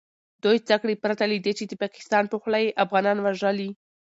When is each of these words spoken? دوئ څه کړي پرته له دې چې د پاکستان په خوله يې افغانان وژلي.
دوئ 0.43 0.57
څه 0.67 0.75
کړي 0.81 0.95
پرته 1.03 1.23
له 1.31 1.35
دې 1.45 1.53
چې 1.59 1.63
د 1.67 1.73
پاکستان 1.83 2.23
په 2.29 2.37
خوله 2.41 2.59
يې 2.65 2.77
افغانان 2.85 3.17
وژلي. 3.21 3.69